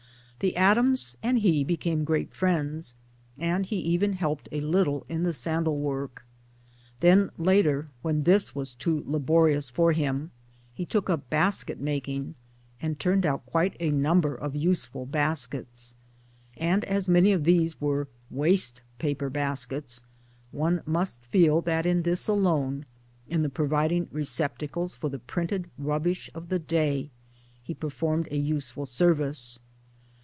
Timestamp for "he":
1.37-1.63, 3.63-3.75, 10.73-10.83, 27.61-27.75